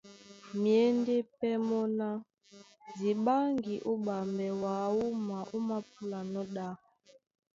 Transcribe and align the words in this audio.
Myěndé 0.61 1.15
pɛ́ 1.37 1.53
mɔ́ 1.67 1.83
ná 1.99 2.09
:Di 2.97 3.09
ɓáŋgi 3.25 3.75
ó 3.89 3.93
ɓambɛ 4.05 4.47
wǎ 4.61 4.73
wúma 4.97 5.37
ómāpúlanɔ́ 5.55 6.43
ɗá. 6.55 6.67